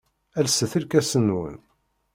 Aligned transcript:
Lset 0.45 0.73
irkasen-nwen. 0.79 1.57